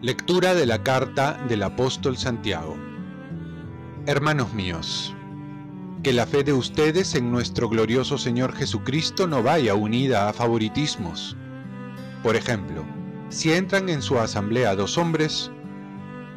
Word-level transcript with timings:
Lectura 0.00 0.54
de 0.54 0.64
la 0.66 0.82
carta 0.82 1.44
del 1.48 1.62
apóstol 1.64 2.16
Santiago 2.16 2.76
Hermanos 4.08 4.54
míos, 4.54 5.14
que 6.02 6.14
la 6.14 6.26
fe 6.26 6.42
de 6.42 6.54
ustedes 6.54 7.14
en 7.14 7.30
nuestro 7.30 7.68
glorioso 7.68 8.16
Señor 8.16 8.54
Jesucristo 8.54 9.26
no 9.26 9.42
vaya 9.42 9.74
unida 9.74 10.30
a 10.30 10.32
favoritismos. 10.32 11.36
Por 12.22 12.34
ejemplo, 12.34 12.86
si 13.28 13.52
entran 13.52 13.90
en 13.90 14.00
su 14.00 14.18
asamblea 14.18 14.74
dos 14.76 14.96
hombres, 14.96 15.50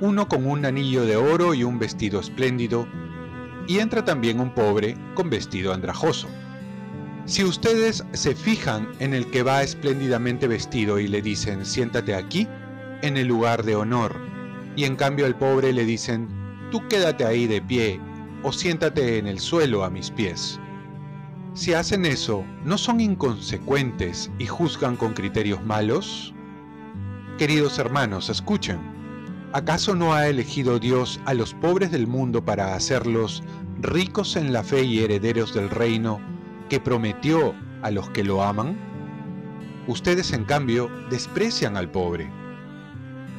uno 0.01 0.27
con 0.27 0.45
un 0.47 0.65
anillo 0.65 1.05
de 1.05 1.15
oro 1.15 1.53
y 1.53 1.63
un 1.63 1.79
vestido 1.79 2.19
espléndido, 2.19 2.89
y 3.71 3.79
entra 3.79 4.03
también 4.03 4.41
un 4.41 4.53
pobre 4.53 4.97
con 5.13 5.29
vestido 5.29 5.73
andrajoso. 5.73 6.27
Si 7.23 7.41
ustedes 7.45 8.03
se 8.11 8.35
fijan 8.35 8.89
en 8.99 9.13
el 9.13 9.27
que 9.31 9.43
va 9.43 9.63
espléndidamente 9.63 10.45
vestido 10.45 10.99
y 10.99 11.07
le 11.07 11.21
dicen 11.21 11.65
siéntate 11.65 12.13
aquí, 12.13 12.49
en 13.01 13.15
el 13.15 13.29
lugar 13.29 13.63
de 13.63 13.77
honor, 13.77 14.19
y 14.75 14.83
en 14.83 14.97
cambio 14.97 15.25
al 15.25 15.37
pobre 15.37 15.71
le 15.71 15.85
dicen 15.85 16.27
tú 16.69 16.85
quédate 16.89 17.23
ahí 17.23 17.47
de 17.47 17.61
pie 17.61 18.01
o 18.43 18.51
siéntate 18.51 19.17
en 19.17 19.27
el 19.27 19.39
suelo 19.39 19.85
a 19.85 19.89
mis 19.89 20.11
pies. 20.11 20.59
Si 21.53 21.73
hacen 21.73 22.05
eso, 22.05 22.43
¿no 22.65 22.77
son 22.77 22.99
inconsecuentes 22.99 24.29
y 24.37 24.47
juzgan 24.47 24.97
con 24.97 25.13
criterios 25.13 25.63
malos? 25.63 26.33
Queridos 27.37 27.79
hermanos, 27.79 28.29
escuchen. 28.29 28.91
¿Acaso 29.53 29.95
no 29.95 30.13
ha 30.13 30.29
elegido 30.29 30.79
Dios 30.79 31.19
a 31.25 31.33
los 31.33 31.53
pobres 31.53 31.91
del 31.91 32.07
mundo 32.07 32.45
para 32.45 32.73
hacerlos 32.73 33.43
ricos 33.81 34.35
en 34.35 34.53
la 34.53 34.63
fe 34.63 34.83
y 34.83 34.99
herederos 34.99 35.53
del 35.53 35.69
reino 35.69 36.19
que 36.69 36.79
prometió 36.79 37.55
a 37.81 37.91
los 37.91 38.09
que 38.11 38.23
lo 38.23 38.43
aman? 38.43 38.77
Ustedes, 39.87 40.31
en 40.33 40.45
cambio, 40.45 40.89
desprecian 41.09 41.75
al 41.75 41.89
pobre. 41.89 42.29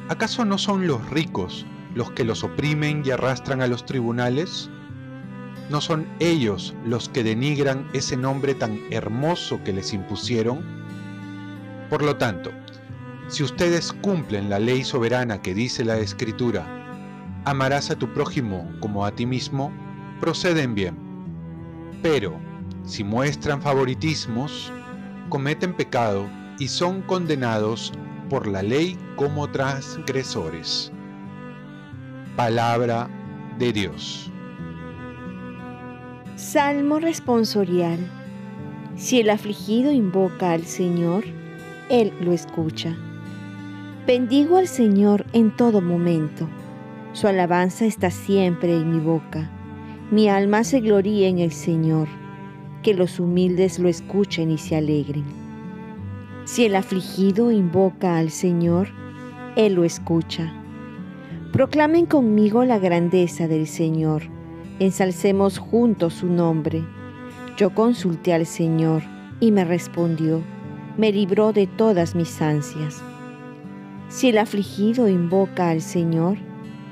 ¿Acaso 0.09 0.43
no 0.43 0.57
son 0.57 0.85
los 0.85 1.09
ricos 1.09 1.65
los 1.95 2.11
que 2.11 2.25
los 2.25 2.43
oprimen 2.43 3.03
y 3.05 3.11
arrastran 3.11 3.61
a 3.61 3.67
los 3.67 3.85
tribunales? 3.85 4.69
¿No 5.69 5.79
son 5.79 6.07
ellos 6.19 6.75
los 6.85 7.07
que 7.07 7.23
denigran 7.23 7.87
ese 7.93 8.17
nombre 8.17 8.53
tan 8.53 8.79
hermoso 8.91 9.63
que 9.63 9.71
les 9.71 9.93
impusieron? 9.93 10.61
Por 11.89 12.03
lo 12.03 12.17
tanto, 12.17 12.51
si 13.29 13.43
ustedes 13.43 13.93
cumplen 13.93 14.49
la 14.49 14.59
ley 14.59 14.83
soberana 14.83 15.41
que 15.41 15.53
dice 15.53 15.85
la 15.85 15.97
Escritura, 15.97 16.67
amarás 17.45 17.89
a 17.89 17.95
tu 17.95 18.11
prójimo 18.13 18.69
como 18.81 19.05
a 19.05 19.11
ti 19.11 19.25
mismo, 19.25 19.71
proceden 20.23 20.73
bien. 20.73 20.95
Pero, 22.01 22.39
si 22.85 23.03
muestran 23.03 23.61
favoritismos, 23.61 24.71
cometen 25.27 25.73
pecado 25.73 26.29
y 26.59 26.69
son 26.69 27.01
condenados 27.01 27.91
por 28.29 28.47
la 28.47 28.63
ley 28.63 28.97
como 29.17 29.49
transgresores. 29.49 30.93
Palabra 32.37 33.09
de 33.59 33.73
Dios. 33.73 34.31
Salmo 36.37 36.99
responsorial. 36.99 37.99
Si 38.95 39.19
el 39.19 39.29
afligido 39.29 39.91
invoca 39.91 40.53
al 40.53 40.63
Señor, 40.63 41.25
Él 41.89 42.13
lo 42.21 42.31
escucha. 42.31 42.95
Bendigo 44.07 44.55
al 44.55 44.69
Señor 44.69 45.25
en 45.33 45.53
todo 45.53 45.81
momento. 45.81 46.47
Su 47.11 47.27
alabanza 47.27 47.83
está 47.83 48.09
siempre 48.09 48.73
en 48.73 48.89
mi 48.89 49.01
boca. 49.01 49.51
Mi 50.11 50.29
alma 50.29 50.63
se 50.63 50.79
gloría 50.79 51.27
en 51.27 51.39
el 51.39 51.51
Señor. 51.51 52.07
Que 52.81 52.93
los 52.93 53.19
humildes 53.19 53.79
lo 53.79 53.89
escuchen 53.89 54.51
y 54.51 54.57
se 54.57 54.75
alegren. 54.75 55.23
Si 56.45 56.65
el 56.65 56.75
afligido 56.75 57.51
invoca 57.51 58.17
al 58.17 58.29
Señor, 58.29 58.89
Él 59.55 59.75
lo 59.75 59.83
escucha. 59.83 60.53
Proclamen 61.51 62.05
conmigo 62.05 62.65
la 62.65 62.79
grandeza 62.79 63.47
del 63.47 63.67
Señor 63.67 64.23
ensalcemos 64.79 65.57
juntos 65.57 66.13
su 66.15 66.27
nombre. 66.27 66.83
Yo 67.57 67.73
consulté 67.73 68.33
al 68.33 68.45
Señor 68.45 69.03
y 69.39 69.51
me 69.51 69.65
respondió, 69.65 70.41
me 70.97 71.11
libró 71.11 71.53
de 71.53 71.67
todas 71.67 72.15
mis 72.15 72.41
ansias. 72.41 73.01
Si 74.09 74.29
el 74.29 74.37
afligido 74.37 75.07
invoca 75.07 75.69
al 75.69 75.81
Señor, 75.81 76.37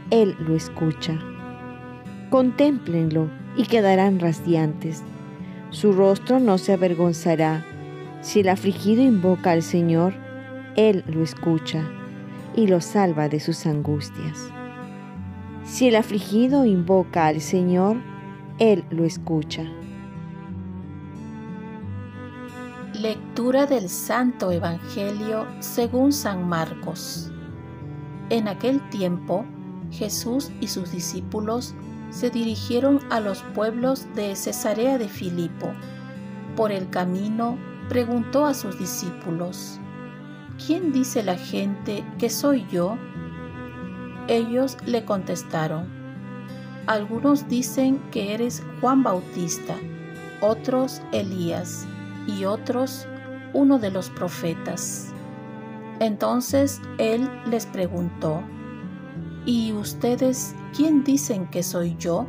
Él 0.09 0.35
lo 0.39 0.55
escucha. 0.55 1.19
Contémplenlo 2.31 3.29
y 3.57 3.65
quedarán 3.65 4.21
radiantes. 4.21 5.03
Su 5.69 5.91
rostro 5.91 6.39
no 6.39 6.57
se 6.57 6.71
avergonzará. 6.71 7.65
Si 8.21 8.39
el 8.39 8.47
afligido 8.47 9.03
invoca 9.03 9.51
al 9.51 9.61
Señor, 9.61 10.13
Él 10.77 11.03
lo 11.07 11.23
escucha 11.23 11.83
y 12.55 12.67
lo 12.67 12.79
salva 12.79 13.27
de 13.27 13.41
sus 13.41 13.65
angustias. 13.65 14.49
Si 15.65 15.89
el 15.89 15.95
afligido 15.97 16.63
invoca 16.63 17.27
al 17.27 17.41
Señor, 17.41 17.97
Él 18.59 18.85
lo 18.91 19.03
escucha. 19.03 19.63
Lectura 22.93 23.65
del 23.65 23.89
Santo 23.89 24.53
Evangelio 24.53 25.47
según 25.59 26.13
San 26.13 26.47
Marcos. 26.47 27.29
En 28.29 28.47
aquel 28.47 28.79
tiempo, 28.89 29.43
Jesús 29.91 30.49
y 30.61 30.67
sus 30.67 30.93
discípulos 30.93 31.75
se 32.11 32.29
dirigieron 32.29 32.99
a 33.09 33.19
los 33.19 33.41
pueblos 33.55 34.07
de 34.13 34.35
Cesarea 34.35 34.97
de 34.97 35.07
Filipo. 35.07 35.73
Por 36.55 36.71
el 36.71 36.89
camino 36.89 37.57
preguntó 37.89 38.45
a 38.45 38.53
sus 38.53 38.77
discípulos, 38.77 39.79
¿quién 40.63 40.91
dice 40.91 41.23
la 41.23 41.35
gente 41.35 42.05
que 42.19 42.29
soy 42.29 42.65
yo? 42.71 42.97
Ellos 44.27 44.77
le 44.85 45.03
contestaron, 45.03 46.01
algunos 46.87 47.47
dicen 47.47 47.99
que 48.11 48.33
eres 48.33 48.63
Juan 48.79 49.03
Bautista, 49.03 49.75
otros 50.41 51.01
Elías 51.11 51.87
y 52.27 52.45
otros 52.45 53.07
uno 53.53 53.79
de 53.79 53.91
los 53.91 54.09
profetas. 54.09 55.13
Entonces 55.99 56.81
él 56.97 57.29
les 57.45 57.65
preguntó, 57.67 58.43
¿y 59.45 59.73
ustedes 59.73 60.55
quién 60.75 61.03
dicen 61.03 61.47
que 61.47 61.63
soy 61.63 61.95
yo? 61.97 62.27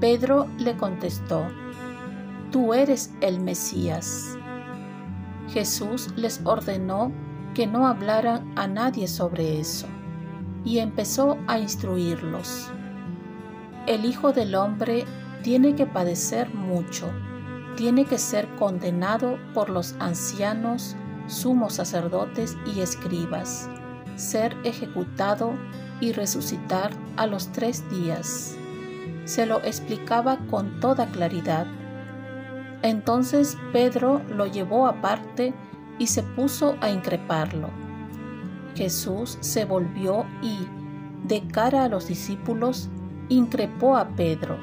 Pedro 0.00 0.46
le 0.58 0.76
contestó, 0.76 1.46
Tú 2.52 2.72
eres 2.72 3.12
el 3.20 3.40
Mesías. 3.40 4.38
Jesús 5.48 6.08
les 6.16 6.40
ordenó 6.44 7.12
que 7.54 7.66
no 7.66 7.86
hablaran 7.86 8.52
a 8.56 8.66
nadie 8.66 9.08
sobre 9.08 9.60
eso 9.60 9.86
y 10.64 10.78
empezó 10.78 11.36
a 11.46 11.58
instruirlos. 11.58 12.70
El 13.86 14.04
Hijo 14.04 14.32
del 14.32 14.54
Hombre 14.54 15.04
tiene 15.42 15.74
que 15.74 15.86
padecer 15.86 16.54
mucho, 16.54 17.10
tiene 17.76 18.04
que 18.04 18.18
ser 18.18 18.46
condenado 18.56 19.38
por 19.54 19.70
los 19.70 19.94
ancianos, 19.98 20.96
sumos 21.26 21.74
sacerdotes 21.74 22.56
y 22.66 22.80
escribas, 22.80 23.68
ser 24.16 24.56
ejecutado 24.64 25.54
y 26.00 26.12
resucitar 26.12 26.90
a 27.16 27.26
los 27.26 27.52
tres 27.52 27.88
días. 27.90 28.56
Se 29.24 29.46
lo 29.46 29.58
explicaba 29.62 30.38
con 30.50 30.80
toda 30.80 31.06
claridad. 31.06 31.66
Entonces 32.82 33.58
Pedro 33.72 34.22
lo 34.28 34.46
llevó 34.46 34.86
aparte 34.86 35.52
y 35.98 36.06
se 36.06 36.22
puso 36.22 36.76
a 36.80 36.90
increparlo. 36.90 37.70
Jesús 38.74 39.38
se 39.40 39.64
volvió 39.64 40.24
y, 40.40 40.56
de 41.26 41.46
cara 41.48 41.84
a 41.84 41.88
los 41.88 42.06
discípulos, 42.06 42.88
increpó 43.28 43.96
a 43.96 44.08
Pedro. 44.10 44.56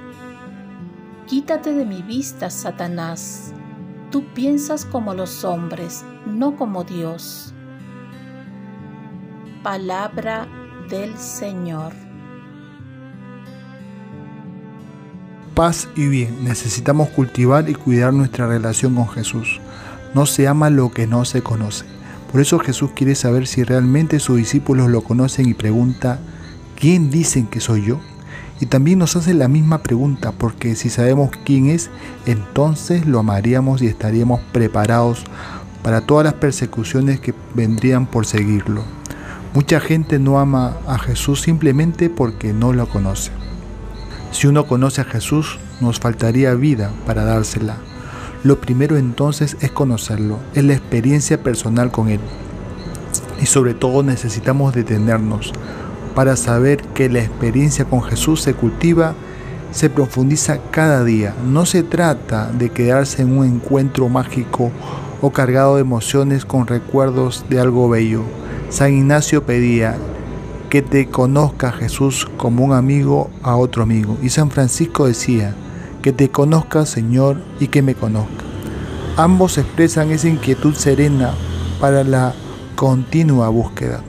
Quítate 1.28 1.74
de 1.74 1.86
mi 1.86 2.02
vista, 2.02 2.50
Satanás. 2.50 3.54
Tú 4.12 4.24
piensas 4.34 4.86
como 4.86 5.14
los 5.14 5.44
hombres, 5.44 6.06
no 6.26 6.56
como 6.56 6.84
Dios. 6.84 7.54
Palabra 9.64 10.48
del 10.90 11.18
Señor. 11.18 11.94
Paz 15.54 15.88
y 15.96 16.08
bien. 16.08 16.44
Necesitamos 16.44 17.10
cultivar 17.10 17.70
y 17.70 17.76
cuidar 17.76 18.14
nuestra 18.14 18.48
relación 18.48 18.96
con 18.96 19.08
Jesús. 19.10 19.62
No 20.14 20.26
se 20.26 20.48
ama 20.48 20.70
lo 20.70 20.92
que 20.92 21.08
no 21.08 21.26
se 21.26 21.42
conoce. 21.42 21.86
Por 22.32 22.42
eso 22.42 22.60
Jesús 22.60 22.92
quiere 22.94 23.16
saber 23.16 23.48
si 23.48 23.64
realmente 23.64 24.20
sus 24.20 24.38
discípulos 24.38 24.90
lo 24.90 25.02
conocen 25.02 25.48
y 25.48 25.54
pregunta, 25.54 26.20
¿quién 26.76 27.10
dicen 27.10 27.48
que 27.48 27.62
soy 27.62 27.86
yo? 27.86 28.00
Y 28.60 28.68
también 28.68 29.00
nos 29.00 29.16
hace 29.16 29.34
la 29.34 29.48
misma 29.48 29.84
pregunta, 29.84 30.32
porque 30.32 30.76
si 30.76 30.90
sabemos 30.90 31.32
quién 31.46 31.68
es, 31.68 31.90
entonces 32.26 33.06
lo 33.06 33.20
amaríamos 33.20 33.82
y 33.82 33.88
estaríamos 33.88 34.42
preparados 34.52 35.24
para 35.84 36.02
todas 36.02 36.26
las 36.26 36.34
persecuciones 36.36 37.20
que 37.20 37.34
vendrían 37.54 38.06
por 38.06 38.26
seguirlo. 38.26 38.84
Mucha 39.56 39.80
gente 39.80 40.20
no 40.20 40.38
ama 40.38 40.76
a 40.86 41.00
Jesús 41.00 41.40
simplemente 41.40 42.10
porque 42.10 42.52
no 42.52 42.74
lo 42.74 42.90
conoce. 42.90 43.32
Si 44.32 44.48
uno 44.48 44.68
conoce 44.68 45.00
a 45.00 45.06
Jesús, 45.06 45.60
nos 45.80 45.98
faltaría 45.98 46.54
vida 46.56 46.92
para 47.06 47.24
dársela. 47.24 47.78
Lo 48.44 48.60
primero 48.60 48.98
entonces 48.98 49.56
es 49.62 49.72
conocerlo, 49.72 50.40
es 50.56 50.66
la 50.66 50.74
experiencia 50.74 51.42
personal 51.42 51.90
con 51.90 52.10
Él. 52.10 52.20
Y 53.42 53.46
sobre 53.46 53.74
todo 53.74 54.04
necesitamos 54.04 54.74
detenernos 54.74 55.54
para 56.16 56.36
saber 56.36 56.82
que 56.94 57.08
la 57.08 57.20
experiencia 57.20 57.86
con 57.86 58.04
Jesús 58.04 58.42
se 58.42 58.56
cultiva, 58.56 59.14
se 59.72 59.90
profundiza 59.90 60.60
cada 60.70 61.06
día. 61.06 61.34
No 61.46 61.66
se 61.66 61.82
trata 61.82 62.52
de 62.52 62.72
quedarse 62.72 63.22
en 63.22 63.38
un 63.38 63.46
encuentro 63.46 64.10
mágico 64.10 64.70
o 65.22 65.32
cargado 65.32 65.76
de 65.76 65.82
emociones 65.82 66.44
con 66.44 66.68
recuerdos 66.68 67.46
de 67.50 67.62
algo 67.62 67.88
bello. 67.88 68.26
San 68.76 68.94
Ignacio 68.94 69.46
pedía 69.46 69.96
que 70.70 70.82
te 70.82 71.08
conozca 71.08 71.72
Jesús 71.72 72.28
como 72.36 72.66
un 72.66 72.74
amigo 72.74 73.30
a 73.42 73.56
otro 73.56 73.84
amigo. 73.84 74.18
Y 74.22 74.28
San 74.28 74.52
Francisco 74.52 75.08
decía, 75.08 75.56
que 76.02 76.12
te 76.12 76.30
conozca 76.30 76.86
Señor 76.86 77.42
y 77.62 77.70
que 77.70 77.82
me 77.82 77.96
conozca. 77.96 78.44
Ambos 79.16 79.58
expresan 79.58 80.12
esa 80.12 80.28
inquietud 80.28 80.76
serena 80.76 81.34
para 81.80 82.04
la 82.04 82.34
continua 82.76 83.48
búsqueda 83.48 84.02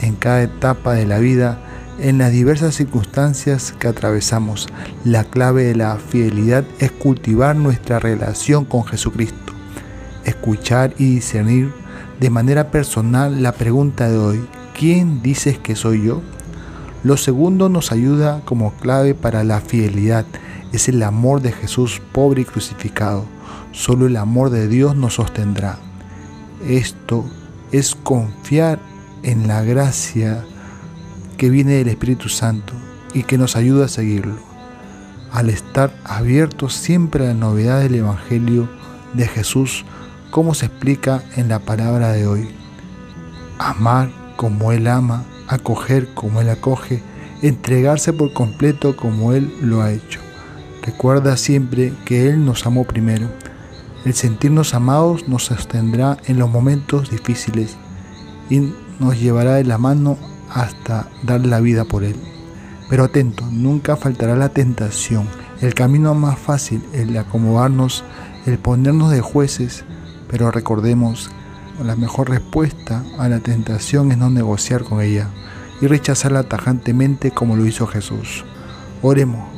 en 0.00 0.14
cada 0.14 0.44
etapa 0.44 0.92
de 0.92 1.06
la 1.06 1.18
vida, 1.18 1.58
en 1.98 2.18
las 2.18 2.30
diversas 2.30 2.76
circunstancias 2.76 3.74
que 3.76 3.88
atravesamos. 3.88 4.68
La 5.04 5.24
clave 5.24 5.64
de 5.64 5.74
la 5.74 5.96
fidelidad 5.96 6.62
es 6.78 6.92
cultivar 6.92 7.56
nuestra 7.56 7.98
relación 7.98 8.64
con 8.64 8.84
Jesucristo, 8.84 9.52
escuchar 10.24 10.94
y 10.98 11.16
discernir 11.16 11.83
de 12.20 12.30
manera 12.30 12.70
personal 12.70 13.42
la 13.42 13.52
pregunta 13.52 14.08
de 14.08 14.18
hoy, 14.18 14.44
¿quién 14.78 15.22
dices 15.22 15.58
que 15.58 15.76
soy 15.76 16.04
yo? 16.04 16.22
Lo 17.02 17.16
segundo 17.16 17.68
nos 17.68 17.92
ayuda 17.92 18.40
como 18.44 18.72
clave 18.74 19.14
para 19.14 19.44
la 19.44 19.60
fidelidad, 19.60 20.24
es 20.72 20.88
el 20.88 21.02
amor 21.02 21.42
de 21.42 21.52
Jesús 21.52 22.00
pobre 22.12 22.42
y 22.42 22.44
crucificado. 22.44 23.24
Solo 23.72 24.06
el 24.06 24.16
amor 24.16 24.50
de 24.50 24.68
Dios 24.68 24.96
nos 24.96 25.14
sostendrá. 25.14 25.78
Esto 26.66 27.24
es 27.72 27.94
confiar 27.94 28.78
en 29.22 29.46
la 29.48 29.62
gracia 29.62 30.44
que 31.36 31.50
viene 31.50 31.74
del 31.74 31.88
Espíritu 31.88 32.28
Santo 32.28 32.72
y 33.12 33.24
que 33.24 33.38
nos 33.38 33.56
ayuda 33.56 33.86
a 33.86 33.88
seguirlo, 33.88 34.36
al 35.32 35.50
estar 35.50 35.94
abiertos 36.04 36.74
siempre 36.74 37.24
a 37.24 37.28
la 37.28 37.34
novedad 37.34 37.80
del 37.80 37.96
Evangelio 37.96 38.68
de 39.12 39.26
Jesús, 39.26 39.84
como 40.34 40.52
se 40.52 40.66
explica 40.66 41.22
en 41.36 41.48
la 41.48 41.60
palabra 41.60 42.10
de 42.10 42.26
hoy. 42.26 42.48
Amar 43.60 44.10
como 44.34 44.72
Él 44.72 44.88
ama, 44.88 45.22
acoger 45.46 46.12
como 46.12 46.40
Él 46.40 46.50
acoge, 46.50 47.04
entregarse 47.40 48.12
por 48.12 48.32
completo 48.32 48.96
como 48.96 49.32
Él 49.32 49.54
lo 49.62 49.80
ha 49.80 49.92
hecho. 49.92 50.18
Recuerda 50.82 51.36
siempre 51.36 51.92
que 52.04 52.28
Él 52.28 52.44
nos 52.44 52.66
amó 52.66 52.82
primero. 52.82 53.28
El 54.04 54.14
sentirnos 54.14 54.74
amados 54.74 55.28
nos 55.28 55.44
sostendrá 55.44 56.16
en 56.26 56.40
los 56.40 56.50
momentos 56.50 57.12
difíciles 57.12 57.76
y 58.50 58.74
nos 58.98 59.20
llevará 59.20 59.54
de 59.54 59.62
la 59.62 59.78
mano 59.78 60.18
hasta 60.50 61.06
dar 61.22 61.46
la 61.46 61.60
vida 61.60 61.84
por 61.84 62.02
Él. 62.02 62.16
Pero 62.90 63.04
atento, 63.04 63.46
nunca 63.52 63.94
faltará 63.94 64.34
la 64.34 64.48
tentación, 64.48 65.28
el 65.60 65.74
camino 65.74 66.12
más 66.16 66.40
fácil, 66.40 66.82
el 66.92 67.16
acomodarnos, 67.16 68.02
el 68.46 68.58
ponernos 68.58 69.12
de 69.12 69.20
jueces, 69.20 69.84
pero 70.28 70.50
recordemos, 70.50 71.30
la 71.82 71.96
mejor 71.96 72.30
respuesta 72.30 73.02
a 73.18 73.28
la 73.28 73.40
tentación 73.40 74.12
es 74.12 74.18
no 74.18 74.30
negociar 74.30 74.84
con 74.84 75.00
ella 75.00 75.28
y 75.80 75.86
rechazarla 75.86 76.44
tajantemente 76.44 77.30
como 77.30 77.56
lo 77.56 77.66
hizo 77.66 77.86
Jesús. 77.86 78.44
Oremos. 79.02 79.48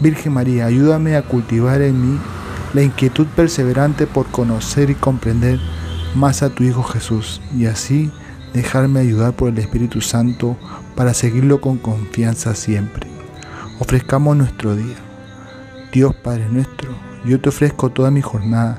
Virgen 0.00 0.34
María, 0.34 0.66
ayúdame 0.66 1.16
a 1.16 1.22
cultivar 1.22 1.82
en 1.82 2.00
mí 2.00 2.18
la 2.74 2.82
inquietud 2.82 3.26
perseverante 3.34 4.06
por 4.06 4.26
conocer 4.26 4.90
y 4.90 4.94
comprender 4.94 5.58
más 6.14 6.42
a 6.42 6.50
tu 6.50 6.64
Hijo 6.64 6.82
Jesús 6.82 7.40
y 7.56 7.66
así 7.66 8.10
dejarme 8.52 9.00
ayudar 9.00 9.32
por 9.32 9.48
el 9.48 9.58
Espíritu 9.58 10.00
Santo 10.00 10.56
para 10.94 11.14
seguirlo 11.14 11.60
con 11.60 11.78
confianza 11.78 12.54
siempre. 12.54 13.08
Ofrezcamos 13.78 14.36
nuestro 14.36 14.76
día. 14.76 14.96
Dios 15.92 16.14
Padre 16.14 16.46
nuestro, 16.50 16.90
yo 17.24 17.40
te 17.40 17.48
ofrezco 17.48 17.90
toda 17.90 18.10
mi 18.10 18.20
jornada 18.20 18.78